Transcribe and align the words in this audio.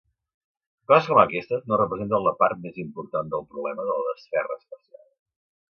Coses 0.91 1.09
com 1.11 1.19
aquestes 1.23 1.61
no 1.73 1.79
representen 1.83 2.25
la 2.29 2.33
part 2.41 2.65
més 2.65 2.81
important 2.85 3.31
del 3.35 3.47
problema 3.53 3.87
de 3.91 4.01
la 4.03 4.09
desferra 4.11 4.63
espacial. 4.63 5.07